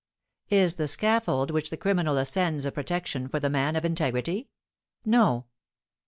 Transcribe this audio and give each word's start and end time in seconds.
Is 0.49 0.77
the 0.77 0.87
scaffold 0.87 1.51
which 1.51 1.69
the 1.69 1.77
criminal 1.77 2.17
ascends 2.17 2.65
a 2.65 2.71
protection 2.71 3.27
for 3.27 3.39
the 3.39 3.51
man 3.51 3.75
of 3.75 3.85
integrity? 3.85 4.49
No. 5.05 5.45